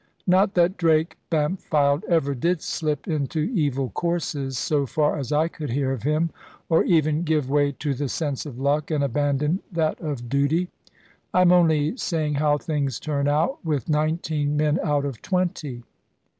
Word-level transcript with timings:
Not 0.25 0.55
that 0.55 0.77
Drake 0.77 1.15
Bampfylde 1.29 2.03
ever 2.05 2.33
did 2.33 2.63
slip 2.63 3.07
into 3.07 3.39
evil 3.41 3.89
courses, 3.91 4.57
so 4.57 4.87
far 4.87 5.15
as 5.15 5.31
I 5.31 5.47
could 5.47 5.69
hear 5.69 5.91
of 5.91 6.01
him, 6.01 6.31
or 6.69 6.83
even 6.85 7.21
give 7.21 7.51
way 7.51 7.73
to 7.73 7.93
the 7.93 8.09
sense 8.09 8.47
of 8.47 8.57
luck, 8.57 8.89
and 8.89 9.03
abandon 9.03 9.59
that 9.71 9.99
of 10.01 10.27
duty. 10.27 10.69
I 11.35 11.41
am 11.41 11.51
only 11.51 11.97
saying 11.97 12.33
how 12.33 12.57
things 12.57 12.99
turn 12.99 13.27
out, 13.27 13.63
with 13.63 13.89
nineteen 13.89 14.57
men 14.57 14.79
out 14.83 15.05
of 15.05 15.21
twenty. 15.21 15.83